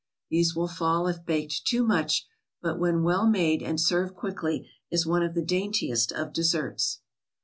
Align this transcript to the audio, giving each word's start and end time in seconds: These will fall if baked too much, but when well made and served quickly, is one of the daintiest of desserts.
These 0.31 0.55
will 0.55 0.67
fall 0.67 1.05
if 1.05 1.23
baked 1.27 1.67
too 1.67 1.83
much, 1.85 2.27
but 2.59 2.79
when 2.79 3.03
well 3.03 3.27
made 3.27 3.61
and 3.61 3.79
served 3.79 4.15
quickly, 4.15 4.67
is 4.89 5.05
one 5.05 5.21
of 5.21 5.35
the 5.35 5.45
daintiest 5.45 6.11
of 6.11 6.33
desserts. 6.33 7.01